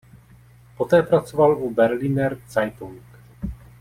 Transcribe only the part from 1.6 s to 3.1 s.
u Berliner Zeitung.